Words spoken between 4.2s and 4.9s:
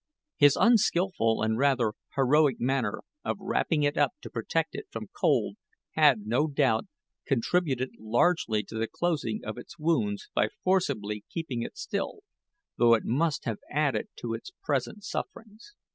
to protect it